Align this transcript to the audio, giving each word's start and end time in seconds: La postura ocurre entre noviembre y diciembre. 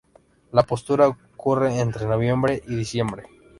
La 0.51 0.63
postura 0.63 1.07
ocurre 1.09 1.79
entre 1.79 2.07
noviembre 2.07 2.63
y 2.67 2.73
diciembre. 2.75 3.27